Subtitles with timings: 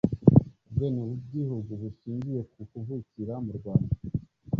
[0.67, 3.95] ubwenegihugu bushingiye ku kuvukira mu rwanda